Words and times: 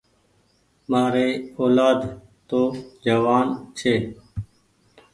مآري 0.89 1.29
اولآد 1.59 1.99
تو 2.49 2.61
جوآن 3.05 3.47
ڇي۔ 3.77 3.95